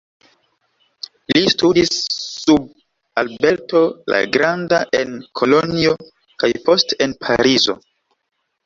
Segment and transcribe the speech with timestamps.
[1.35, 2.65] Li studis sub
[3.23, 3.83] Alberto
[4.15, 5.95] la Granda en Kolonjo
[6.45, 7.81] kaj poste en Parizo.